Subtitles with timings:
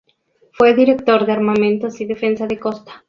[0.53, 2.93] Fue Director de Armamentos y Defensa de Costa.